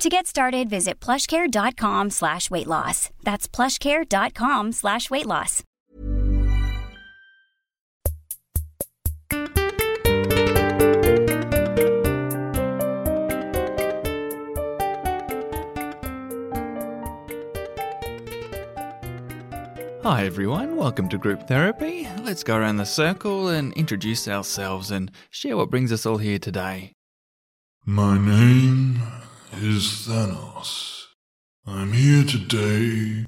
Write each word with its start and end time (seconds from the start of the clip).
To 0.00 0.08
get 0.08 0.26
started, 0.26 0.70
visit 0.70 0.98
plushcare.com 0.98 2.08
slash 2.08 2.50
weight 2.50 2.66
loss. 2.66 3.10
That's 3.22 3.46
plushcare.com 3.46 4.72
slash 4.72 5.10
weight 5.10 5.26
loss. 5.26 5.62
Hi 20.02 20.24
everyone, 20.24 20.76
welcome 20.76 21.10
to 21.10 21.18
group 21.18 21.46
therapy. 21.46 22.08
Let's 22.24 22.42
go 22.42 22.56
around 22.56 22.78
the 22.78 22.86
circle 22.86 23.48
and 23.48 23.74
introduce 23.74 24.26
ourselves 24.26 24.90
and 24.90 25.10
share 25.28 25.58
what 25.58 25.68
brings 25.68 25.92
us 25.92 26.06
all 26.06 26.16
here 26.16 26.38
today. 26.38 26.94
My 27.84 28.16
name 28.16 29.02
is 29.62 30.06
Thanos. 30.08 31.04
I'm 31.66 31.92
here 31.92 32.24
today 32.24 33.26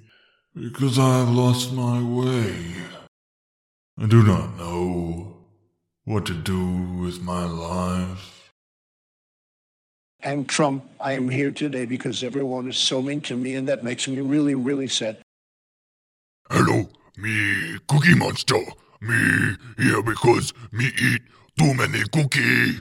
because 0.55 0.99
I 0.99 1.19
have 1.19 1.29
lost 1.29 1.73
my 1.75 2.03
way. 2.03 2.55
I 3.99 4.07
do 4.07 4.23
not 4.23 4.57
know 4.57 5.37
what 6.05 6.25
to 6.27 6.35
do 6.35 6.65
with 7.03 7.21
my 7.21 7.45
life. 7.45 8.51
I'm 10.25 10.47
Trump. 10.47 10.85
I 11.01 11.13
am 11.13 11.29
here 11.29 11.51
today 11.51 11.85
because 11.85 12.23
everyone 12.23 12.69
is 12.69 12.79
so 12.79 13.03
mean 13.03 13.21
to 13.23 13.37
me, 13.37 13.55
and 13.55 13.69
that 13.69 13.85
makes 13.85 14.09
me 14.09 14.21
really, 14.21 14.55
really 14.55 14.89
sad. 14.89 15.19
Hello, 16.51 16.89
me 17.19 17.79
Cookie 17.89 18.15
Monster. 18.15 18.63
Me 19.03 19.57
here 19.77 20.03
because 20.03 20.55
me 20.71 20.87
eat 20.99 21.23
too 21.59 21.75
many 21.75 22.03
cookie. 22.13 22.81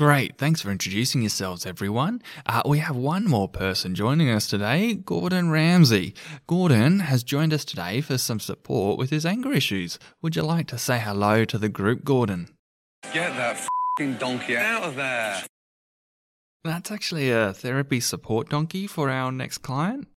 Great, 0.00 0.38
thanks 0.38 0.62
for 0.62 0.70
introducing 0.70 1.20
yourselves, 1.20 1.66
everyone. 1.66 2.22
Uh, 2.46 2.62
we 2.64 2.78
have 2.78 2.96
one 2.96 3.28
more 3.28 3.50
person 3.50 3.94
joining 3.94 4.30
us 4.30 4.46
today, 4.46 4.94
Gordon 4.94 5.50
Ramsay. 5.50 6.14
Gordon 6.46 7.00
has 7.00 7.22
joined 7.22 7.52
us 7.52 7.66
today 7.66 8.00
for 8.00 8.16
some 8.16 8.40
support 8.40 8.96
with 8.96 9.10
his 9.10 9.26
anger 9.26 9.52
issues. 9.52 9.98
Would 10.22 10.36
you 10.36 10.42
like 10.42 10.68
to 10.68 10.78
say 10.78 10.98
hello 10.98 11.44
to 11.44 11.58
the 11.58 11.68
group, 11.68 12.02
Gordon? 12.02 12.48
Get 13.12 13.36
that 13.36 13.68
fing 13.98 14.14
donkey 14.14 14.56
out 14.56 14.84
of 14.84 14.96
there. 14.96 15.42
That's 16.64 16.90
actually 16.90 17.30
a 17.30 17.52
therapy 17.52 18.00
support 18.00 18.48
donkey 18.48 18.86
for 18.86 19.10
our 19.10 19.30
next 19.30 19.58
client. 19.58 20.08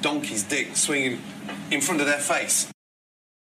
Donkey's 0.00 0.44
dick 0.44 0.74
swinging 0.74 1.20
in 1.70 1.82
front 1.82 2.00
of 2.00 2.06
their 2.06 2.16
face. 2.16 2.72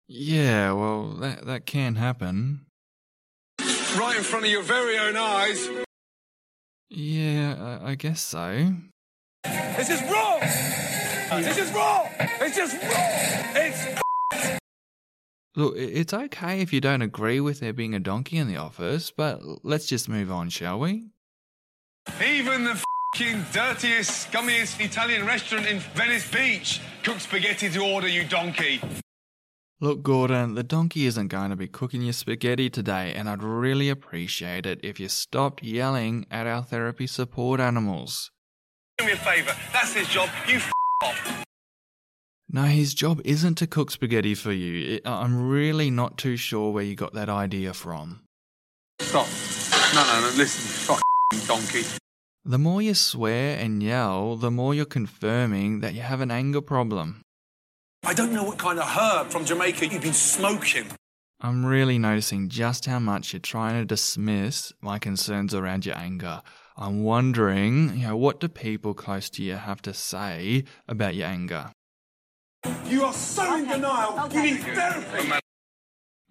Yeah, 0.09 0.73
well, 0.73 1.11
that, 1.21 1.47
that 1.47 1.65
can 1.65 1.95
happen. 1.95 2.66
Right 3.99 4.17
in 4.17 4.23
front 4.23 4.45
of 4.45 4.51
your 4.51 4.63
very 4.63 4.99
own 4.99 5.17
eyes. 5.17 5.69
Yeah, 6.91 7.79
I, 7.83 7.91
I 7.91 7.95
guess 7.95 8.21
so. 8.21 8.75
This 9.45 9.91
is 9.91 10.03
wrong! 10.11 10.41
This 10.41 11.59
is 11.59 11.73
wrong! 11.73 12.09
It's 12.19 12.57
just 12.57 12.75
wrong! 12.83 13.11
It's 13.55 14.01
Look, 15.57 15.75
it's 15.79 16.13
okay 16.13 16.61
if 16.61 16.75
you 16.75 16.83
don't 16.83 17.01
agree 17.01 17.41
with 17.41 17.61
there 17.61 17.73
being 17.73 17.95
a 17.95 17.99
donkey 17.99 18.37
in 18.37 18.49
the 18.49 18.57
office, 18.57 19.11
but 19.11 19.41
let's 19.65 19.87
just 19.87 20.07
move 20.07 20.31
on, 20.31 20.51
shall 20.51 20.79
we? 20.79 21.09
Even 22.23 22.65
the 22.65 22.83
fing 23.17 23.43
dirtiest, 23.53 24.31
scummiest 24.31 24.79
Italian 24.85 25.25
restaurant 25.25 25.67
in 25.67 25.79
Venice 25.95 26.31
Beach 26.31 26.83
cooks 27.03 27.23
spaghetti 27.23 27.71
to 27.71 27.81
order, 27.81 28.09
you 28.09 28.25
donkey. 28.25 28.83
Look, 29.79 30.03
Gordon, 30.03 30.55
the 30.55 30.63
donkey 30.63 31.05
isn't 31.05 31.29
going 31.29 31.51
to 31.51 31.57
be 31.57 31.69
cooking 31.69 32.01
your 32.01 32.15
spaghetti 32.15 32.71
today, 32.71 33.13
and 33.15 33.29
I'd 33.29 33.43
really 33.43 33.91
appreciate 33.91 34.65
it 34.65 34.81
if 34.83 34.99
you 34.99 35.09
stopped 35.09 35.63
yelling 35.63 36.25
at 36.31 36.47
our 36.47 36.63
therapy 36.63 37.07
support 37.07 37.61
animals. 37.61 38.31
Do 38.97 39.05
me 39.05 39.13
a 39.13 39.17
favour. 39.17 39.53
That's 39.75 39.93
his 39.93 40.09
job. 40.09 40.31
You 40.49 40.57
f 40.57 40.73
off. 41.05 41.45
No, 42.49 42.63
his 42.63 42.95
job 42.95 43.21
isn't 43.27 43.57
to 43.57 43.67
cook 43.67 43.91
spaghetti 43.91 44.35
for 44.35 44.53
you. 44.53 44.99
I'm 45.05 45.47
really 45.47 45.91
not 45.91 46.17
too 46.17 46.39
sure 46.39 46.73
where 46.73 46.85
you 46.85 46.95
got 46.95 47.13
that 47.13 47.29
idea 47.29 47.75
from. 47.75 48.23
Stop. 49.03 49.27
No, 49.95 50.03
no, 50.07 50.21
no. 50.23 50.37
Listen, 50.39 50.97
fuck 50.97 51.03
donkey. 51.47 51.83
The 52.47 52.59
more 52.59 52.81
you 52.81 52.95
swear 52.95 53.59
and 53.59 53.83
yell, 53.83 54.37
the 54.37 54.51
more 54.51 54.75
you're 54.75 54.87
confirming 54.87 55.81
that 55.81 55.93
you 55.93 56.01
have 56.01 56.23
an 56.23 56.31
anger 56.31 56.63
problem. 56.63 57.21
I 58.07 58.15
don't 58.15 58.33
know 58.33 58.45
what 58.45 58.57
kind 58.57 58.79
of 58.79 58.87
herb 58.87 59.31
from 59.31 59.45
Jamaica 59.45 59.89
you've 59.89 60.01
been 60.01 60.13
smoking. 60.13 60.87
I'm 61.41 61.67
really 61.67 61.99
noticing 61.99 62.49
just 62.49 62.87
how 62.87 63.01
much 63.01 63.33
you're 63.33 63.41
trying 63.41 63.81
to 63.81 63.85
dismiss 63.85 64.73
my 64.81 65.01
concerns 65.01 65.53
around 65.53 65.85
your 65.85 65.97
anger. 65.97 66.41
I'm 66.77 67.03
wondering, 67.03 67.99
you 67.99 68.07
know, 68.07 68.17
what 68.17 68.39
do 68.39 68.47
people 68.47 68.95
close 68.95 69.29
to 69.31 69.43
you 69.43 69.57
have 69.57 69.83
to 69.83 69.93
say 69.93 70.63
about 70.87 71.17
your 71.17 71.27
anger? 71.27 71.73
You 72.87 73.03
are 73.07 73.13
so 73.13 73.57
in 73.57 73.67
denial. 73.67 74.33
You 74.33 74.43
need 74.43 74.61
therapy. 74.61 75.33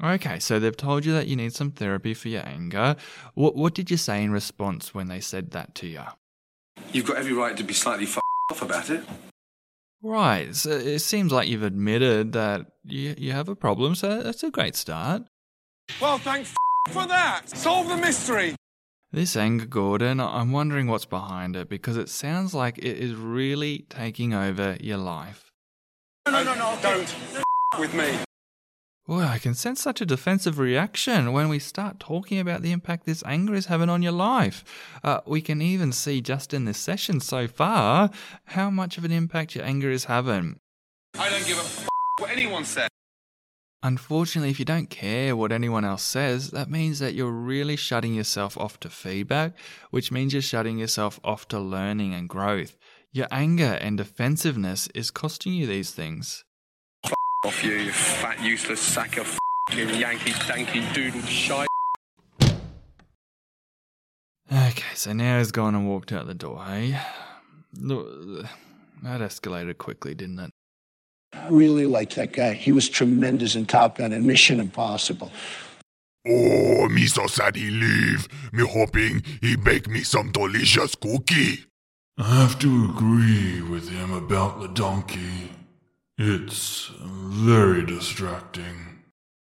Okay, 0.01 0.39
so 0.39 0.59
they've 0.59 0.77
told 0.77 1.03
you 1.03 1.11
that 1.11 1.27
you 1.27 1.35
need 1.35 1.53
some 1.53 1.71
therapy 1.71 2.13
for 2.13 2.29
your 2.29 2.45
anger. 2.47 2.95
What 3.33 3.57
what 3.57 3.73
did 3.73 3.91
you 3.91 3.97
say 3.97 4.23
in 4.23 4.31
response 4.31 4.93
when 4.93 5.09
they 5.09 5.19
said 5.19 5.51
that 5.51 5.75
to 5.75 5.87
you? 5.87 6.03
You've 6.93 7.05
got 7.05 7.17
every 7.17 7.33
right 7.33 7.57
to 7.57 7.63
be 7.65 7.73
slightly 7.73 8.05
f 8.05 8.17
off 8.49 8.61
about 8.61 8.89
it. 8.89 9.03
Right, 10.07 10.55
so 10.55 10.69
it 10.69 10.99
seems 10.99 11.31
like 11.31 11.47
you've 11.47 11.63
admitted 11.63 12.33
that 12.33 12.67
you, 12.83 13.15
you 13.17 13.31
have 13.31 13.49
a 13.49 13.55
problem, 13.55 13.95
so 13.95 14.21
that's 14.21 14.43
a 14.43 14.51
great 14.51 14.75
start. 14.75 15.23
Well, 15.99 16.19
thanks 16.19 16.53
f- 16.87 16.93
for 16.93 17.07
that. 17.07 17.49
Solve 17.49 17.87
the 17.87 17.97
mystery. 17.97 18.53
This 19.11 19.35
anger, 19.35 19.65
Gordon, 19.65 20.19
I'm 20.19 20.51
wondering 20.51 20.85
what's 20.85 21.05
behind 21.05 21.55
it 21.55 21.69
because 21.69 21.97
it 21.97 22.09
sounds 22.09 22.53
like 22.53 22.77
it 22.77 22.97
is 22.97 23.15
really 23.15 23.87
taking 23.89 24.31
over 24.31 24.77
your 24.79 24.97
life. 24.97 25.49
No, 26.27 26.33
no, 26.33 26.43
no, 26.43 26.53
no. 26.53 26.77
Don't 26.83 27.01
f- 27.01 27.43
with 27.79 27.95
me. 27.95 28.15
Boy, 29.07 29.21
I 29.21 29.37
can 29.37 29.53
sense 29.53 29.81
such 29.81 30.01
a 30.01 30.05
defensive 30.05 30.57
reaction 30.57 31.31
when 31.31 31.47
we 31.47 31.59
start 31.59 31.99
talking 31.99 32.39
about 32.39 32.63
the 32.63 32.71
impact 32.71 33.05
this 33.05 33.21
anger 33.23 33.53
is 33.53 33.67
having 33.67 33.87
on 33.87 34.01
your 34.01 34.11
life. 34.11 34.63
Uh, 35.03 35.19
we 35.27 35.41
can 35.41 35.61
even 35.61 35.91
see 35.91 36.21
just 36.21 36.55
in 36.55 36.65
this 36.65 36.79
session 36.79 37.19
so 37.19 37.47
far 37.47 38.09
how 38.45 38.71
much 38.71 38.97
of 38.97 39.05
an 39.05 39.11
impact 39.11 39.53
your 39.53 39.63
anger 39.63 39.91
is 39.91 40.05
having. 40.05 40.57
I 41.19 41.29
don't 41.29 41.45
give 41.45 41.59
a 41.59 41.61
f- 41.61 41.87
what 42.17 42.31
anyone 42.31 42.65
says. 42.65 42.89
Unfortunately, 43.83 44.49
if 44.49 44.57
you 44.57 44.65
don't 44.65 44.89
care 44.89 45.35
what 45.35 45.51
anyone 45.51 45.85
else 45.85 46.01
says, 46.01 46.49
that 46.49 46.71
means 46.71 46.97
that 46.97 47.13
you're 47.13 47.29
really 47.29 47.75
shutting 47.75 48.15
yourself 48.15 48.57
off 48.57 48.79
to 48.79 48.89
feedback, 48.89 49.53
which 49.91 50.11
means 50.11 50.33
you're 50.33 50.41
shutting 50.41 50.79
yourself 50.79 51.19
off 51.23 51.47
to 51.49 51.59
learning 51.59 52.15
and 52.15 52.27
growth. 52.27 52.75
Your 53.11 53.27
anger 53.29 53.77
and 53.79 53.99
defensiveness 53.99 54.87
is 54.95 55.11
costing 55.11 55.53
you 55.53 55.67
these 55.67 55.91
things. 55.91 56.43
Off 57.45 57.63
you, 57.63 57.73
you 57.73 57.91
fat, 57.91 58.41
useless 58.41 58.81
sack 58.81 59.17
of 59.17 59.27
f***ing 59.27 59.99
Yankee 59.99 60.31
danky 60.31 60.91
doodle 60.95 61.21
shite. 61.21 61.67
Okay, 64.51 64.95
so 64.95 65.13
now 65.13 65.37
he's 65.37 65.51
gone 65.51 65.75
and 65.75 65.87
walked 65.87 66.11
out 66.11 66.25
the 66.25 66.33
door, 66.33 66.65
hey? 66.65 66.99
Look, 67.77 68.47
that 69.03 69.21
escalated 69.21 69.77
quickly, 69.77 70.15
didn't 70.15 70.39
it? 70.39 70.49
I 71.33 71.49
really 71.49 71.85
like 71.85 72.15
that 72.15 72.33
guy. 72.33 72.53
He 72.53 72.71
was 72.71 72.89
tremendous 72.89 73.55
in 73.55 73.67
Top 73.67 73.99
Gun 73.99 74.11
and 74.11 74.25
Mission 74.25 74.59
Impossible. 74.59 75.31
Oh, 76.27 76.89
me 76.89 77.05
so 77.05 77.27
sad 77.27 77.55
he 77.57 77.69
leave. 77.69 78.27
Me 78.53 78.67
hoping 78.67 79.21
he 79.41 79.55
bake 79.55 79.87
me 79.87 80.01
some 80.01 80.31
delicious 80.31 80.95
cookie. 80.95 81.65
I 82.17 82.23
have 82.23 82.57
to 82.57 82.85
agree 82.85 83.61
with 83.61 83.89
him 83.89 84.13
about 84.13 84.61
the 84.61 84.69
donkey. 84.69 85.51
It's 86.17 86.93
very 87.01 87.85
distracting. 87.85 89.03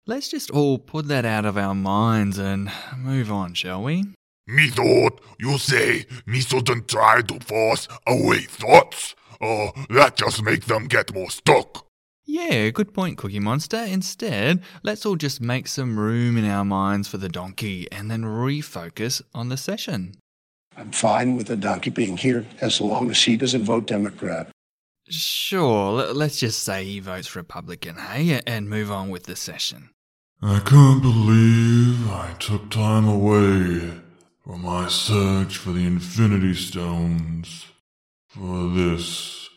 Let's 0.07 0.29
just 0.29 0.49
all 0.51 0.79
put 0.79 1.09
that 1.09 1.25
out 1.25 1.45
of 1.45 1.59
our 1.59 1.75
minds 1.75 2.39
and 2.39 2.71
move 2.97 3.33
on, 3.33 3.55
shall 3.55 3.83
we? 3.83 4.05
Me 4.47 4.69
thought 4.69 5.21
you 5.41 5.59
say 5.59 6.07
me 6.25 6.41
shouldn't 6.41 6.87
try 6.87 7.21
to 7.23 7.41
force 7.41 7.89
away 8.07 8.43
thoughts. 8.43 9.17
Uh, 9.41 9.73
that 9.91 10.15
just 10.17 10.45
make 10.45 10.67
them 10.67 10.87
get 10.87 11.13
more 11.13 11.31
stuck. 11.31 11.85
Yeah, 12.25 12.71
good 12.71 12.95
point, 12.95 13.19
Cookie 13.19 13.41
Monster. 13.41 13.83
Instead, 13.83 14.63
let's 14.85 15.05
all 15.05 15.17
just 15.17 15.41
make 15.41 15.67
some 15.67 15.99
room 15.99 16.37
in 16.37 16.45
our 16.45 16.65
minds 16.65 17.09
for 17.09 17.19
the 17.19 17.29
donkey 17.29 17.91
and 17.91 18.09
then 18.09 18.23
refocus 18.23 19.21
on 19.35 19.49
the 19.49 19.57
session. 19.57 20.15
I'm 20.77 20.93
fine 20.93 21.37
with 21.37 21.49
the 21.49 21.57
donkey 21.57 21.91
being 21.91 22.17
here 22.17 22.47
as 22.61 22.81
long 22.81 23.11
as 23.11 23.21
he 23.21 23.37
doesn't 23.37 23.65
vote 23.65 23.89
Democrat. 23.89 24.49
Sure, 25.13 25.93
let- 25.93 26.17
let's 26.17 26.41
just 26.41 26.63
say 26.65 26.85
he 26.85 26.99
votes 26.99 27.37
Republican, 27.37 27.97
hey, 27.97 28.41
and 28.47 28.71
move 28.71 28.91
on 28.91 29.11
with 29.11 29.25
the 29.25 29.37
session. 29.37 29.91
I 30.41 30.59
can't 30.61 31.03
believe 31.03 32.11
I 32.11 32.33
took 32.39 32.71
time 32.71 33.07
away 33.07 34.01
from 34.43 34.63
my 34.63 34.89
search 34.89 35.57
for 35.59 35.73
the 35.73 35.85
Infinity 35.85 36.55
Stones 36.55 37.67
for 38.27 38.69
this. 38.71 39.49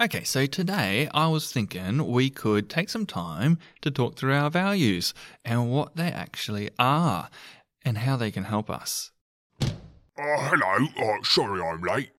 Okay, 0.00 0.22
so 0.22 0.46
today 0.46 1.08
I 1.12 1.26
was 1.26 1.50
thinking 1.50 2.06
we 2.06 2.30
could 2.30 2.68
take 2.70 2.90
some 2.90 3.06
time 3.06 3.58
to 3.80 3.90
talk 3.90 4.16
through 4.16 4.34
our 4.34 4.50
values 4.50 5.14
and 5.44 5.72
what 5.72 5.96
they 5.96 6.12
actually 6.12 6.70
are 6.78 7.30
and 7.84 7.98
how 7.98 8.16
they 8.16 8.30
can 8.30 8.44
help 8.44 8.70
us. 8.70 9.10
Uh, 9.60 9.66
hello. 10.16 10.86
Uh, 10.96 11.24
sorry 11.24 11.60
I'm 11.62 11.80
late. 11.80 12.10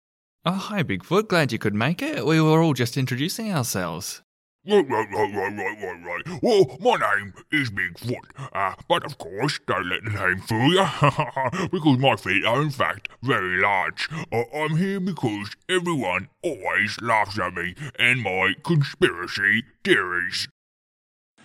Oh, 0.46 0.52
hi, 0.54 0.84
Bigfoot. 0.84 1.28
Glad 1.28 1.52
you 1.52 1.60
could 1.60 1.76
make 1.76 2.02
it. 2.02 2.26
We 2.26 2.40
were 2.40 2.62
all 2.62 2.74
just 2.74 2.96
introducing 2.96 3.52
ourselves. 3.52 4.22
Right, 4.66 4.88
right, 4.90 5.08
right, 5.12 5.36
right, 5.36 5.58
right, 5.58 5.84
right, 5.84 6.26
right. 6.26 6.40
Well, 6.42 6.78
my 6.80 6.96
name 6.96 7.34
is 7.52 7.70
Bigfoot, 7.70 8.24
uh, 8.54 8.76
but 8.88 9.04
of 9.06 9.18
course, 9.18 9.60
don't 9.68 9.90
let 9.90 10.06
the 10.06 10.12
name 10.12 10.40
fool 10.40 10.74
you, 10.74 11.68
because 11.72 11.98
my 11.98 12.16
feet 12.16 12.46
are 12.46 12.62
in 12.62 12.70
fact 12.70 13.10
very 13.22 13.60
large. 13.62 14.08
Uh, 14.32 14.44
I'm 14.54 14.78
here 14.78 15.02
because 15.02 15.56
everyone 15.68 16.30
always 16.42 17.02
laughs 17.02 17.38
at 17.38 17.54
me 17.54 17.76
and 17.98 18.22
my 18.22 18.54
conspiracy 18.64 19.64
theories. 19.84 20.48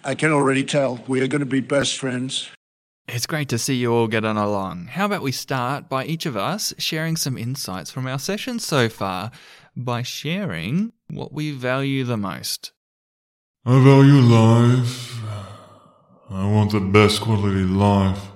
I 0.04 0.14
can 0.14 0.30
already 0.30 0.62
tell 0.62 1.02
we 1.08 1.20
are 1.20 1.28
going 1.28 1.40
to 1.40 1.46
be 1.46 1.60
best 1.60 1.98
friends. 1.98 2.48
It's 3.06 3.26
great 3.26 3.50
to 3.50 3.58
see 3.58 3.74
you 3.74 3.92
all 3.92 4.08
getting 4.08 4.38
along. 4.38 4.86
How 4.86 5.04
about 5.04 5.22
we 5.22 5.30
start 5.30 5.90
by 5.90 6.06
each 6.06 6.24
of 6.24 6.36
us 6.36 6.72
sharing 6.78 7.16
some 7.16 7.36
insights 7.36 7.90
from 7.90 8.06
our 8.06 8.18
session 8.18 8.58
so 8.58 8.88
far 8.88 9.30
by 9.76 10.02
sharing 10.02 10.92
what 11.10 11.32
we 11.32 11.50
value 11.50 12.04
the 12.04 12.16
most? 12.16 12.72
I 13.66 13.82
value 13.82 14.20
life. 14.20 15.22
I 16.30 16.50
want 16.50 16.72
the 16.72 16.80
best 16.80 17.20
quality 17.20 17.64
life 17.64 18.28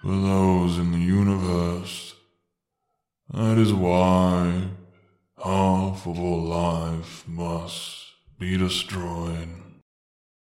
for 0.00 0.12
those 0.12 0.78
in 0.78 0.92
the 0.92 0.98
universe. 0.98 2.14
That 3.32 3.58
is 3.58 3.72
why 3.72 4.68
half 5.36 6.06
of 6.06 6.18
all 6.18 6.42
life 6.42 7.24
must 7.26 8.06
be 8.38 8.56
destroyed. 8.56 9.48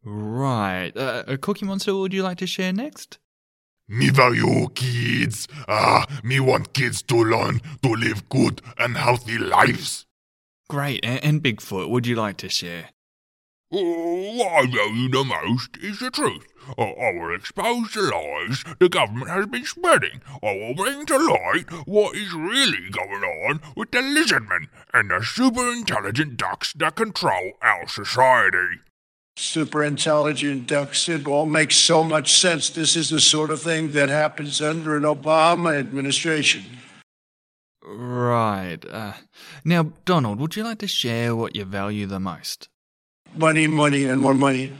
Right. 0.03 0.95
Uh, 0.95 1.37
Cookie 1.41 1.65
Monster, 1.65 1.95
would 1.95 2.13
you 2.13 2.23
like 2.23 2.37
to 2.37 2.47
share 2.47 2.71
next? 2.71 3.17
Me 3.91 4.09
value 4.09 4.69
kids. 4.69 5.49
Ah, 5.67 6.05
me 6.23 6.39
want 6.39 6.71
kids 6.73 7.01
to 7.01 7.17
learn 7.17 7.59
to 7.81 7.89
live 7.89 8.29
good 8.29 8.61
and 8.77 8.95
healthy 8.95 9.37
lives. 9.37 10.05
Great. 10.69 11.03
And, 11.03 11.21
and 11.25 11.43
Bigfoot, 11.43 11.89
would 11.89 12.07
you 12.07 12.15
like 12.15 12.37
to 12.37 12.47
share? 12.47 12.91
Oh, 13.73 14.37
what 14.37 14.47
I 14.47 14.65
value 14.65 15.09
the 15.09 15.25
most 15.25 15.75
is 15.81 15.99
the 15.99 16.09
truth. 16.09 16.47
Uh, 16.77 16.83
I 16.83 17.11
will 17.19 17.35
expose 17.35 17.91
the 17.93 18.03
lies 18.03 18.63
the 18.79 18.87
government 18.87 19.29
has 19.29 19.47
been 19.47 19.65
spreading. 19.65 20.21
I 20.41 20.55
will 20.55 20.73
bring 20.73 21.05
to 21.07 21.17
light 21.17 21.69
what 21.85 22.15
is 22.15 22.33
really 22.33 22.89
going 22.91 23.23
on 23.23 23.59
with 23.75 23.91
the 23.91 23.97
lizardmen 23.97 24.67
and 24.93 25.11
the 25.11 25.21
super 25.21 25.69
intelligent 25.69 26.37
ducks 26.37 26.71
that 26.77 26.95
control 26.95 27.51
our 27.61 27.89
society. 27.89 28.79
Super 29.41 29.83
intelligent 29.83 30.67
ducks. 30.67 31.09
It 31.09 31.25
all 31.25 31.47
makes 31.47 31.75
so 31.75 32.03
much 32.03 32.31
sense. 32.31 32.69
This 32.69 32.95
is 32.95 33.09
the 33.09 33.19
sort 33.19 33.49
of 33.49 33.59
thing 33.59 33.93
that 33.93 34.07
happens 34.07 34.61
under 34.61 34.95
an 34.95 35.01
Obama 35.01 35.79
administration. 35.79 36.63
Right. 37.83 38.77
Uh, 38.87 39.13
now, 39.65 39.93
Donald, 40.05 40.39
would 40.39 40.55
you 40.55 40.63
like 40.63 40.77
to 40.77 40.87
share 40.87 41.35
what 41.35 41.55
you 41.55 41.65
value 41.65 42.05
the 42.05 42.19
most? 42.19 42.69
Money, 43.35 43.65
money, 43.65 44.03
and 44.05 44.21
more 44.21 44.35
money. 44.35 44.73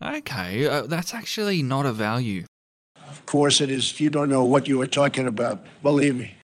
Okay, 0.00 0.64
uh, 0.64 0.82
that's 0.82 1.12
actually 1.12 1.60
not 1.64 1.84
a 1.84 1.92
value. 1.92 2.44
Of 3.08 3.26
course 3.26 3.60
it 3.60 3.68
is. 3.68 3.98
You 3.98 4.10
don't 4.10 4.30
know 4.30 4.44
what 4.44 4.68
you 4.68 4.80
are 4.80 4.86
talking 4.86 5.26
about. 5.26 5.66
Believe 5.82 6.14
me. 6.14 6.37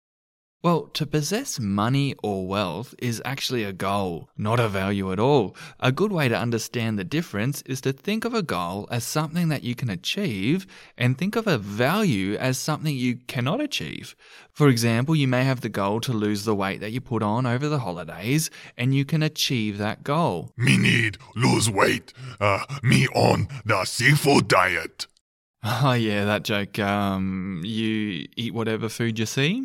Well, 0.65 0.83
to 0.95 1.07
possess 1.07 1.59
money 1.59 2.15
or 2.23 2.47
wealth 2.47 2.95
is 2.99 3.21
actually 3.25 3.65
a 3.65 3.73
goal, 3.73 4.29
not 4.37 4.61
a 4.61 4.69
value 4.69 5.11
at 5.11 5.19
all. 5.19 5.57
A 5.81 5.91
good 5.91 6.13
way 6.13 6.29
to 6.29 6.39
understand 6.39 6.97
the 6.97 7.05
difference 7.05 7.63
is 7.63 7.81
to 7.81 7.93
think 7.93 8.25
of 8.25 8.33
a 8.33 8.45
goal 8.45 8.87
as 8.89 9.03
something 9.03 9.49
that 9.49 9.65
you 9.65 9.75
can 9.75 9.91
achieve 9.91 10.69
and 10.97 11.19
think 11.19 11.35
of 11.35 11.49
a 11.49 11.59
value 11.59 12.37
as 12.37 12.59
something 12.59 12.95
you 12.95 13.17
cannot 13.27 13.61
achieve. 13.61 14.15
For 14.53 14.69
example, 14.69 15.17
you 15.17 15.27
may 15.27 15.43
have 15.43 15.63
the 15.63 15.69
goal 15.69 16.01
to 16.03 16.13
lose 16.13 16.45
the 16.45 16.55
weight 16.55 16.81
that 16.81 16.93
you 16.93 17.01
put 17.01 17.25
on 17.25 17.45
over 17.45 17.69
the 17.69 17.81
holidays 17.81 18.49
and 18.77 18.95
you 18.95 19.05
can 19.05 19.25
achieve 19.25 19.79
that 19.79 20.05
goal. 20.05 20.53
Me 20.57 20.77
need 20.79 21.19
lose 21.35 21.69
weight. 21.69 22.13
Uh, 22.39 22.65
me 22.85 23.09
on 23.09 23.49
the 23.65 23.85
seafood 23.85 24.47
diet. 24.47 25.09
Oh 25.65 25.93
yeah, 25.93 26.25
that 26.25 26.43
joke. 26.43 26.81
Um, 26.81 27.63
you 27.65 28.27
eat 28.37 28.53
whatever 28.53 28.89
food 28.89 29.17
you 29.17 29.27
see? 29.27 29.65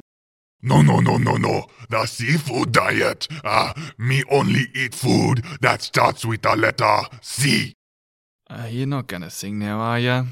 No, 0.61 0.81
no, 0.81 0.99
no, 0.99 1.17
no, 1.17 1.35
no. 1.35 1.65
The 1.89 2.05
seafood 2.05 2.71
diet. 2.71 3.27
Uh, 3.43 3.73
me 3.97 4.23
only 4.31 4.65
eat 4.73 4.95
food 4.95 5.43
that 5.61 5.81
starts 5.81 6.25
with 6.25 6.41
the 6.41 6.55
letter 6.55 7.01
C. 7.21 7.73
Uh, 8.49 8.67
you're 8.69 8.87
not 8.87 9.07
gonna 9.07 9.29
sing 9.29 9.59
now, 9.59 9.79
are 9.79 9.99
ya? 9.99 10.25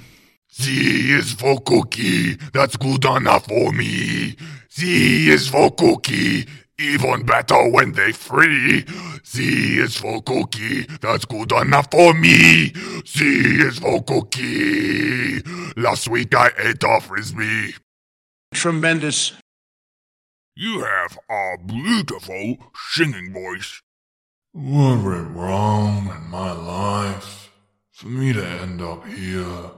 C 0.49 1.11
is 1.11 1.33
for 1.33 1.59
cookie. 1.59 2.35
That's 2.53 2.77
good 2.77 3.03
enough 3.05 3.45
for 3.45 3.71
me. 3.71 4.35
C 4.69 5.29
is 5.29 5.47
for 5.49 5.69
cookie. 5.71 6.47
Even 6.79 7.25
better 7.25 7.69
when 7.69 7.91
they 7.91 8.11
free. 8.11 8.85
C 9.23 9.79
is 9.79 9.95
for 9.95 10.21
cookie. 10.23 10.85
That's 11.01 11.25
good 11.25 11.51
enough 11.51 11.87
for 11.91 12.13
me. 12.13 12.73
C 13.05 13.25
is 13.61 13.79
for 13.79 14.01
cookie. 14.03 15.41
Last 15.77 16.09
week 16.09 16.33
I 16.35 16.51
ate 16.57 16.83
a 16.83 17.01
frisbee. 17.01 17.75
Tremendous. 18.53 19.33
You 20.57 20.85
have 20.85 21.19
a 21.29 21.57
beautiful 21.65 22.55
singing 22.91 23.33
voice. 23.33 23.81
What 24.53 25.03
went 25.03 25.35
wrong 25.35 26.07
in 26.07 26.29
my 26.29 26.53
life 26.53 27.51
for 27.91 28.07
me 28.07 28.31
to 28.31 28.41
end 28.41 28.81
up 28.81 29.05
here? 29.05 29.71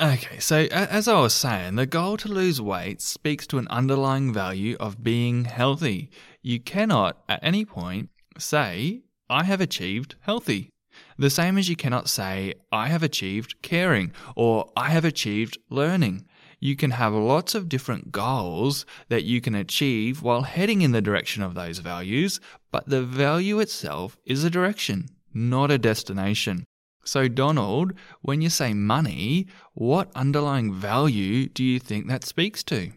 Okay, 0.00 0.38
so 0.38 0.68
as 0.70 1.08
I 1.08 1.18
was 1.18 1.34
saying, 1.34 1.74
the 1.74 1.86
goal 1.86 2.16
to 2.18 2.28
lose 2.28 2.60
weight 2.60 3.02
speaks 3.02 3.44
to 3.48 3.58
an 3.58 3.66
underlying 3.70 4.32
value 4.32 4.76
of 4.78 5.02
being 5.02 5.46
healthy. 5.46 6.12
You 6.42 6.60
cannot, 6.60 7.20
at 7.28 7.40
any 7.42 7.64
point, 7.64 8.10
say, 8.38 9.02
I 9.28 9.42
have 9.42 9.60
achieved 9.60 10.14
healthy. 10.20 10.70
The 11.18 11.30
same 11.30 11.58
as 11.58 11.68
you 11.68 11.74
cannot 11.74 12.08
say, 12.08 12.54
I 12.70 12.86
have 12.86 13.02
achieved 13.02 13.60
caring 13.62 14.12
or 14.36 14.70
I 14.76 14.90
have 14.90 15.04
achieved 15.04 15.58
learning. 15.70 16.26
You 16.62 16.76
can 16.76 16.92
have 16.92 17.12
lots 17.12 17.56
of 17.56 17.68
different 17.68 18.12
goals 18.12 18.86
that 19.08 19.24
you 19.24 19.40
can 19.40 19.56
achieve 19.56 20.22
while 20.22 20.42
heading 20.42 20.82
in 20.82 20.92
the 20.92 21.02
direction 21.02 21.42
of 21.42 21.54
those 21.54 21.80
values, 21.80 22.38
but 22.70 22.88
the 22.88 23.02
value 23.02 23.58
itself 23.58 24.16
is 24.24 24.44
a 24.44 24.48
direction, 24.48 25.08
not 25.34 25.72
a 25.72 25.76
destination. 25.76 26.62
So, 27.04 27.26
Donald, 27.26 27.94
when 28.20 28.42
you 28.42 28.48
say 28.48 28.74
money, 28.74 29.48
what 29.74 30.12
underlying 30.14 30.72
value 30.72 31.48
do 31.48 31.64
you 31.64 31.80
think 31.80 32.06
that 32.06 32.22
speaks 32.22 32.62
to? 32.70 32.92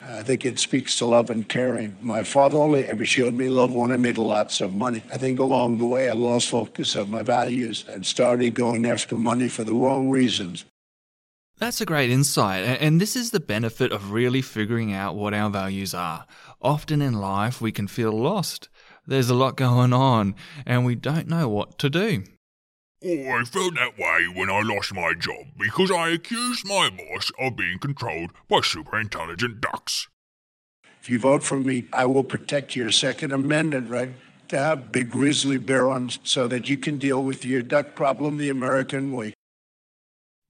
I 0.00 0.22
think 0.22 0.44
it 0.44 0.60
speaks 0.60 0.96
to 0.98 1.06
love 1.06 1.30
and 1.30 1.48
caring. 1.48 1.96
My 2.00 2.22
father 2.22 2.58
only 2.58 2.84
ever 2.84 3.04
showed 3.04 3.34
me 3.34 3.48
love 3.48 3.74
when 3.74 3.90
I 3.90 3.96
made 3.96 4.16
lots 4.16 4.60
of 4.60 4.76
money. 4.76 5.02
I 5.12 5.18
think 5.18 5.40
along 5.40 5.78
the 5.78 5.86
way 5.86 6.08
I 6.08 6.12
lost 6.12 6.50
focus 6.50 6.94
of 6.94 7.08
my 7.08 7.22
values 7.24 7.84
and 7.88 8.06
started 8.06 8.54
going 8.54 8.86
after 8.86 9.16
money 9.16 9.48
for 9.48 9.64
the 9.64 9.74
wrong 9.74 10.08
reasons. 10.08 10.64
That's 11.58 11.80
a 11.80 11.86
great 11.86 12.10
insight, 12.10 12.64
and 12.64 13.00
this 13.00 13.14
is 13.14 13.30
the 13.30 13.38
benefit 13.38 13.92
of 13.92 14.10
really 14.10 14.42
figuring 14.42 14.92
out 14.92 15.14
what 15.14 15.32
our 15.32 15.48
values 15.48 15.94
are. 15.94 16.26
Often 16.60 17.00
in 17.00 17.14
life, 17.14 17.60
we 17.60 17.70
can 17.70 17.86
feel 17.86 18.10
lost. 18.10 18.68
There's 19.06 19.30
a 19.30 19.34
lot 19.34 19.56
going 19.56 19.92
on, 19.92 20.34
and 20.66 20.84
we 20.84 20.96
don't 20.96 21.28
know 21.28 21.48
what 21.48 21.78
to 21.78 21.88
do. 21.88 22.24
Oh, 23.06 23.28
I 23.28 23.44
felt 23.44 23.74
that 23.74 23.98
way 23.98 24.26
when 24.34 24.50
I 24.50 24.62
lost 24.62 24.94
my 24.94 25.12
job 25.12 25.46
because 25.58 25.90
I 25.90 26.08
accused 26.08 26.66
my 26.66 26.90
boss 26.90 27.30
of 27.38 27.54
being 27.56 27.78
controlled 27.78 28.30
by 28.48 28.62
super 28.62 28.98
intelligent 28.98 29.60
ducks. 29.60 30.08
If 31.02 31.10
you 31.10 31.18
vote 31.18 31.42
for 31.42 31.60
me, 31.60 31.84
I 31.92 32.06
will 32.06 32.24
protect 32.24 32.74
your 32.74 32.90
Second 32.90 33.30
Amendment 33.30 33.90
right 33.90 34.14
to 34.48 34.58
have 34.58 34.90
big 34.90 35.10
grizzly 35.10 35.58
bear 35.58 35.90
on 35.90 36.10
so 36.24 36.48
that 36.48 36.68
you 36.68 36.78
can 36.78 36.96
deal 36.96 37.22
with 37.22 37.44
your 37.44 37.62
duck 37.62 37.94
problem 37.94 38.38
the 38.38 38.48
American 38.48 39.12
way. 39.12 39.34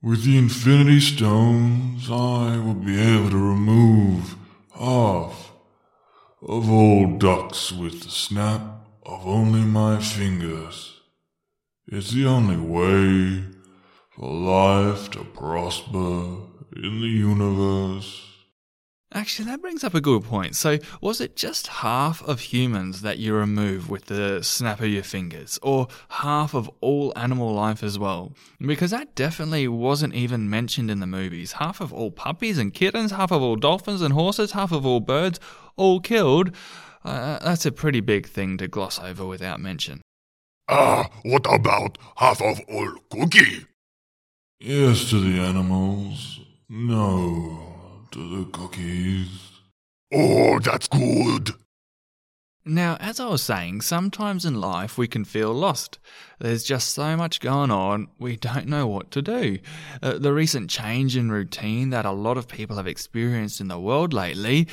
With 0.04 0.25
the 0.25 0.37
Infinity 0.37 1.00
Stones, 1.00 2.11
I 2.11 2.58
will 2.58 2.75
be 2.75 3.00
able 3.00 3.30
to 3.30 3.38
remove 3.38 4.37
half 4.75 5.50
of 6.42 6.70
all 6.70 7.16
ducks 7.16 7.73
with 7.73 8.02
the 8.02 8.11
snap 8.11 8.61
of 9.06 9.26
only 9.26 9.62
my 9.62 9.99
fingers. 10.02 11.00
It's 11.88 12.11
the 12.11 12.26
only 12.26 12.58
way 12.58 13.44
for 14.11 14.30
life 14.30 15.11
to 15.12 15.25
prosper 15.25 16.37
in 16.76 17.00
the 17.00 17.08
universe. 17.08 18.34
Actually, 19.14 19.44
that 19.44 19.61
brings 19.61 19.85
up 19.85 19.94
a 19.94 20.00
good 20.00 20.25
point. 20.25 20.56
So, 20.56 20.80
was 21.00 21.21
it 21.21 21.37
just 21.37 21.68
half 21.68 22.21
of 22.25 22.40
humans 22.40 23.02
that 23.02 23.18
you 23.18 23.33
remove 23.33 23.88
with 23.88 24.06
the 24.06 24.42
snap 24.42 24.80
of 24.80 24.88
your 24.88 25.04
fingers, 25.04 25.56
or 25.62 25.87
half 26.09 26.52
of 26.52 26.68
all 26.80 27.12
animal 27.14 27.54
life 27.54 27.85
as 27.85 27.97
well? 27.97 28.33
Because 28.59 28.90
that 28.90 29.14
definitely 29.14 29.68
wasn't 29.68 30.14
even 30.14 30.50
mentioned 30.50 30.90
in 30.90 30.99
the 30.99 31.06
movies. 31.06 31.52
Half 31.52 31.80
of 31.80 31.92
all 31.92 32.11
puppies 32.11 32.59
and 32.59 32.75
kittens, 32.75 33.12
half 33.12 33.30
of 33.30 33.40
all 33.40 33.54
dolphins 33.54 34.02
and 34.02 34.14
horses, 34.14 34.50
half 34.50 34.73
of 34.73 34.85
all 34.85 34.99
birds, 34.99 35.38
all 35.76 36.00
killed. 36.00 36.50
Uh, 37.04 37.38
that's 37.38 37.64
a 37.64 37.71
pretty 37.71 38.00
big 38.00 38.26
thing 38.26 38.56
to 38.59 38.66
gloss 38.66 38.99
over 38.99 39.25
without 39.25 39.61
mention. 39.61 40.00
Ah, 40.68 41.09
what 41.23 41.47
about 41.49 41.99
half 42.16 42.42
of 42.42 42.61
all 42.68 42.94
cookie? 43.11 43.66
Yes 44.59 45.09
to 45.11 45.21
the 45.21 45.38
animals. 45.38 46.40
No 46.68 47.74
to 48.14 48.44
the 48.44 48.50
cookies. 48.52 49.26
Oh, 50.12 50.61
that's 50.61 50.87
good. 50.87 51.50
Now, 52.64 52.97
as 53.00 53.18
I 53.18 53.26
was 53.26 53.42
saying, 53.42 53.80
sometimes 53.80 54.44
in 54.44 54.61
life 54.61 54.97
we 54.97 55.09
can 55.09 55.25
feel 55.25 55.52
lost. 55.52 55.99
There's 56.38 56.62
just 56.62 56.90
so 56.90 57.16
much 57.16 57.40
going 57.40 57.73
on, 57.73 58.06
we 58.21 58.37
don't 58.37 58.68
know 58.68 58.87
what 58.87 59.11
to 59.11 59.21
do. 59.21 59.59
Uh, 60.00 60.18
the 60.18 60.33
recent 60.33 60.71
change 60.71 61.16
in 61.16 61.33
routine 61.33 61.90
that 61.90 62.06
a 62.06 62.12
lot 62.12 62.38
of 62.38 62.47
people 62.47 62.76
have 62.76 62.87
experienced 62.87 63.61
in 63.61 63.66
the 63.66 63.80
world 63.80 64.12
lately 64.12 64.68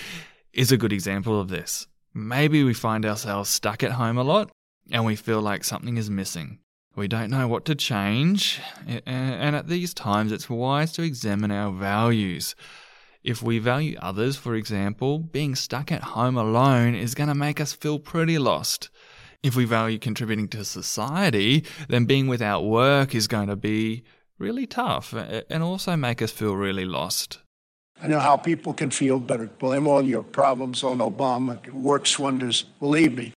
is 0.53 0.71
a 0.71 0.77
good 0.77 0.93
example 0.93 1.41
of 1.41 1.49
this. 1.49 1.87
Maybe 2.13 2.63
we 2.63 2.75
find 2.75 3.07
ourselves 3.07 3.49
stuck 3.49 3.81
at 3.81 3.93
home 3.93 4.19
a 4.19 4.23
lot 4.23 4.51
and 4.91 5.03
we 5.03 5.15
feel 5.15 5.41
like 5.41 5.63
something 5.63 5.97
is 5.97 6.11
missing. 6.11 6.59
We 6.95 7.07
don't 7.07 7.31
know 7.31 7.47
what 7.47 7.63
to 7.65 7.75
change, 7.75 8.59
and 8.85 9.55
at 9.55 9.69
these 9.69 9.93
times 9.93 10.33
it's 10.33 10.49
wise 10.49 10.91
to 10.93 11.03
examine 11.03 11.49
our 11.49 11.71
values. 11.71 12.53
If 13.23 13.43
we 13.43 13.59
value 13.59 13.97
others, 14.01 14.35
for 14.35 14.55
example, 14.55 15.19
being 15.19 15.53
stuck 15.53 15.91
at 15.91 16.01
home 16.01 16.37
alone 16.37 16.95
is 16.95 17.13
going 17.13 17.29
to 17.29 17.35
make 17.35 17.61
us 17.61 17.71
feel 17.71 17.99
pretty 17.99 18.39
lost. 18.39 18.89
If 19.43 19.55
we 19.55 19.65
value 19.65 19.99
contributing 19.99 20.47
to 20.49 20.65
society, 20.65 21.63
then 21.87 22.05
being 22.05 22.27
without 22.27 22.63
work 22.63 23.13
is 23.13 23.27
going 23.27 23.47
to 23.49 23.55
be 23.55 24.03
really 24.39 24.65
tough 24.65 25.13
and 25.13 25.61
also 25.61 25.95
make 25.95 26.21
us 26.21 26.31
feel 26.31 26.55
really 26.55 26.85
lost. 26.85 27.39
I 28.01 28.07
know 28.07 28.19
how 28.19 28.37
people 28.37 28.73
can 28.73 28.89
feel, 28.89 29.19
but 29.19 29.59
blame 29.59 29.85
all 29.85 30.01
your 30.01 30.23
problems 30.23 30.83
on 30.83 30.97
Obama. 30.97 31.63
It 31.67 31.75
works 31.75 32.17
wonders, 32.17 32.63
believe 32.79 33.15
me. 33.15 33.33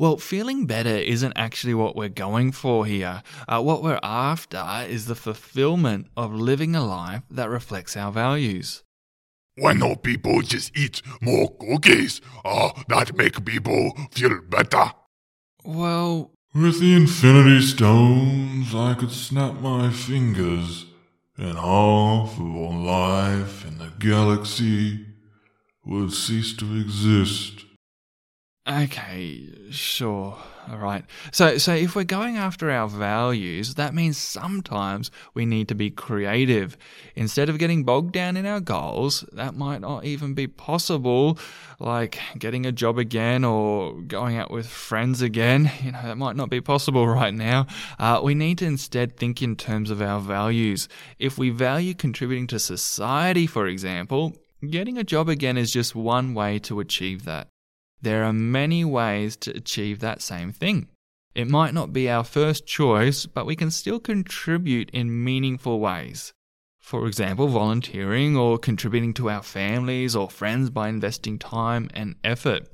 Well, 0.00 0.16
feeling 0.16 0.66
better 0.66 0.96
isn't 0.96 1.34
actually 1.36 1.74
what 1.74 1.94
we're 1.94 2.08
going 2.08 2.50
for 2.50 2.86
here. 2.86 3.22
Uh, 3.46 3.62
what 3.62 3.84
we're 3.84 4.00
after 4.02 4.84
is 4.88 5.06
the 5.06 5.14
fulfillment 5.14 6.08
of 6.16 6.34
living 6.34 6.74
a 6.74 6.84
life 6.84 7.22
that 7.30 7.48
reflects 7.48 7.96
our 7.96 8.10
values. 8.10 8.82
Why 9.58 9.72
not 9.72 10.02
people 10.02 10.42
just 10.42 10.76
eat 10.76 11.02
more 11.20 11.48
cookies? 11.56 12.20
Uh, 12.44 12.70
that 12.88 13.16
make 13.16 13.44
people 13.44 13.92
feel 14.10 14.40
better. 14.42 14.92
Well... 15.64 16.32
With 16.54 16.80
the 16.80 16.94
Infinity 16.94 17.60
Stones, 17.66 18.74
I 18.74 18.94
could 18.94 19.10
snap 19.10 19.60
my 19.60 19.90
fingers, 19.90 20.86
and 21.36 21.58
half 21.58 22.38
of 22.38 22.56
all 22.56 22.72
life 22.74 23.66
in 23.66 23.76
the 23.76 23.92
galaxy 23.98 25.04
would 25.84 26.14
cease 26.14 26.56
to 26.56 26.76
exist. 26.80 27.65
Okay, 28.68 29.48
sure. 29.70 30.36
All 30.68 30.78
right. 30.78 31.04
So 31.30 31.56
so 31.58 31.72
if 31.72 31.94
we're 31.94 32.02
going 32.02 32.36
after 32.36 32.68
our 32.68 32.88
values, 32.88 33.76
that 33.76 33.94
means 33.94 34.18
sometimes 34.18 35.12
we 35.34 35.46
need 35.46 35.68
to 35.68 35.76
be 35.76 35.90
creative. 35.90 36.76
Instead 37.14 37.48
of 37.48 37.58
getting 37.58 37.84
bogged 37.84 38.10
down 38.10 38.36
in 38.36 38.44
our 38.44 38.58
goals, 38.58 39.24
that 39.32 39.54
might 39.54 39.80
not 39.82 40.04
even 40.04 40.34
be 40.34 40.48
possible, 40.48 41.38
like 41.78 42.18
getting 42.36 42.66
a 42.66 42.72
job 42.72 42.98
again 42.98 43.44
or 43.44 44.00
going 44.02 44.36
out 44.36 44.50
with 44.50 44.66
friends 44.66 45.22
again. 45.22 45.70
You 45.86 45.92
know, 45.92 46.02
that 46.02 46.16
might 46.16 46.34
not 46.34 46.50
be 46.50 46.60
possible 46.60 47.06
right 47.22 47.34
now. 47.34 47.68
Uh, 48.00 48.20
we 48.24 48.34
need 48.34 48.58
to 48.58 48.64
instead 48.64 49.16
think 49.16 49.40
in 49.40 49.54
terms 49.54 49.88
of 49.90 50.02
our 50.02 50.18
values. 50.18 50.88
If 51.20 51.38
we 51.38 51.50
value 51.50 51.94
contributing 51.94 52.48
to 52.48 52.58
society, 52.58 53.46
for 53.46 53.68
example, 53.68 54.32
getting 54.68 54.98
a 54.98 55.04
job 55.04 55.28
again 55.28 55.56
is 55.56 55.70
just 55.72 55.94
one 55.94 56.34
way 56.34 56.58
to 56.60 56.80
achieve 56.80 57.24
that. 57.26 57.46
There 58.02 58.24
are 58.24 58.32
many 58.32 58.84
ways 58.84 59.36
to 59.38 59.56
achieve 59.56 60.00
that 60.00 60.22
same 60.22 60.52
thing. 60.52 60.88
It 61.34 61.48
might 61.48 61.74
not 61.74 61.92
be 61.92 62.08
our 62.08 62.24
first 62.24 62.66
choice, 62.66 63.26
but 63.26 63.46
we 63.46 63.56
can 63.56 63.70
still 63.70 64.00
contribute 64.00 64.90
in 64.90 65.24
meaningful 65.24 65.80
ways. 65.80 66.32
For 66.78 67.06
example, 67.06 67.48
volunteering 67.48 68.36
or 68.36 68.58
contributing 68.58 69.12
to 69.14 69.28
our 69.28 69.42
families 69.42 70.14
or 70.14 70.30
friends 70.30 70.70
by 70.70 70.88
investing 70.88 71.38
time 71.38 71.90
and 71.92 72.14
effort. 72.22 72.68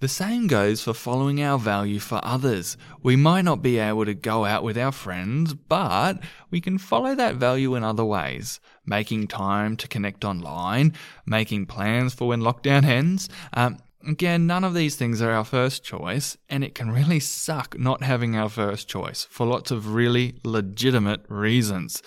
The 0.00 0.08
same 0.08 0.46
goes 0.46 0.80
for 0.82 0.94
following 0.94 1.42
our 1.42 1.58
value 1.58 1.98
for 1.98 2.20
others. 2.22 2.76
We 3.02 3.16
might 3.16 3.42
not 3.42 3.62
be 3.62 3.78
able 3.78 4.04
to 4.04 4.14
go 4.14 4.44
out 4.44 4.62
with 4.62 4.78
our 4.78 4.92
friends, 4.92 5.54
but 5.54 6.20
we 6.50 6.60
can 6.60 6.78
follow 6.78 7.16
that 7.16 7.34
value 7.34 7.74
in 7.74 7.82
other 7.82 8.04
ways. 8.04 8.60
Making 8.86 9.26
time 9.26 9.76
to 9.76 9.88
connect 9.88 10.24
online, 10.24 10.94
making 11.26 11.66
plans 11.66 12.14
for 12.14 12.28
when 12.28 12.40
lockdown 12.40 12.84
ends, 12.84 13.28
um, 13.52 13.78
Again, 14.08 14.46
none 14.46 14.64
of 14.64 14.72
these 14.72 14.96
things 14.96 15.20
are 15.20 15.32
our 15.32 15.44
first 15.44 15.84
choice, 15.84 16.38
and 16.48 16.64
it 16.64 16.74
can 16.74 16.90
really 16.90 17.20
suck 17.20 17.78
not 17.78 18.02
having 18.02 18.34
our 18.36 18.48
first 18.48 18.88
choice 18.88 19.26
for 19.28 19.46
lots 19.46 19.70
of 19.70 19.92
really 19.92 20.40
legitimate 20.42 21.26
reasons. 21.28 22.02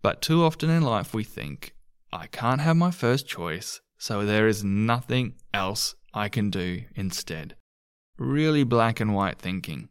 But 0.00 0.22
too 0.22 0.42
often 0.42 0.70
in 0.70 0.82
life, 0.82 1.12
we 1.12 1.22
think, 1.22 1.74
I 2.10 2.28
can't 2.28 2.62
have 2.62 2.78
my 2.78 2.90
first 2.90 3.26
choice, 3.26 3.82
so 3.98 4.24
there 4.24 4.48
is 4.48 4.64
nothing 4.64 5.34
else 5.52 5.94
I 6.14 6.30
can 6.30 6.48
do 6.48 6.84
instead. 6.94 7.56
Really 8.16 8.64
black 8.64 8.98
and 8.98 9.14
white 9.14 9.38
thinking. 9.38 9.90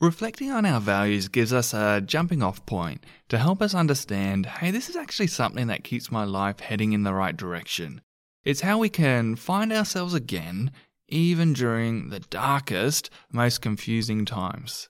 Reflecting 0.00 0.50
on 0.50 0.64
our 0.64 0.80
values 0.80 1.28
gives 1.28 1.52
us 1.52 1.74
a 1.74 2.00
jumping 2.00 2.42
off 2.42 2.64
point 2.64 3.04
to 3.28 3.36
help 3.36 3.60
us 3.60 3.74
understand 3.74 4.46
hey, 4.46 4.70
this 4.70 4.88
is 4.88 4.96
actually 4.96 5.26
something 5.26 5.66
that 5.66 5.84
keeps 5.84 6.10
my 6.10 6.24
life 6.24 6.60
heading 6.60 6.94
in 6.94 7.02
the 7.02 7.12
right 7.12 7.36
direction. 7.36 8.00
It's 8.42 8.62
how 8.62 8.78
we 8.78 8.88
can 8.88 9.36
find 9.36 9.70
ourselves 9.70 10.14
again, 10.14 10.70
even 11.08 11.52
during 11.52 12.10
the 12.10 12.20
darkest, 12.20 13.10
most 13.30 13.60
confusing 13.60 14.24
times. 14.24 14.88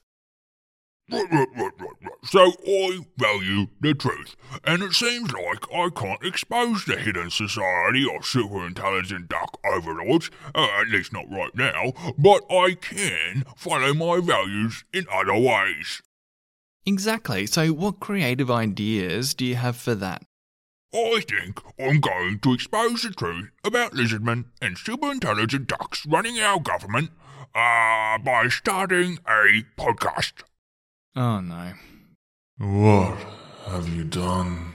Right, 1.11 1.31
right, 1.31 1.47
right. 1.57 1.71
So 2.23 2.53
I 2.67 2.99
value 3.17 3.67
the 3.79 3.93
truth, 3.93 4.35
and 4.63 4.81
it 4.81 4.93
seems 4.93 5.31
like 5.31 5.71
I 5.71 5.89
can't 5.95 6.23
expose 6.23 6.85
the 6.85 6.97
hidden 6.97 7.29
society 7.29 8.07
of 8.11 8.25
super 8.25 8.65
intelligent 8.65 9.29
duck 9.29 9.59
overlords, 9.63 10.31
uh, 10.55 10.67
at 10.81 10.89
least 10.89 11.13
not 11.13 11.29
right 11.29 11.55
now, 11.55 11.93
but 12.17 12.41
I 12.49 12.75
can 12.81 13.43
follow 13.55 13.93
my 13.93 14.19
values 14.19 14.83
in 14.91 15.05
other 15.11 15.37
ways. 15.37 16.01
Exactly. 16.87 17.45
So, 17.45 17.67
what 17.67 17.99
creative 17.99 18.49
ideas 18.49 19.35
do 19.35 19.45
you 19.45 19.55
have 19.55 19.75
for 19.75 19.93
that? 19.95 20.23
I 20.95 21.19
think 21.27 21.59
I'm 21.77 21.99
going 21.99 22.39
to 22.39 22.53
expose 22.53 23.01
the 23.01 23.09
truth 23.09 23.49
about 23.65 23.91
lizardmen 23.91 24.45
and 24.61 24.77
super 24.77 25.11
intelligent 25.11 25.67
ducks 25.67 26.05
running 26.05 26.39
our 26.39 26.57
government 26.61 27.11
uh, 27.53 28.17
by 28.19 28.47
starting 28.49 29.19
a 29.27 29.65
podcast. 29.77 30.43
Oh 31.13 31.41
no. 31.41 31.73
What 32.59 33.17
have 33.67 33.89
you 33.89 34.05
done? 34.05 34.74